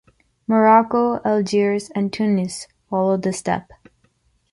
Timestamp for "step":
3.37-3.69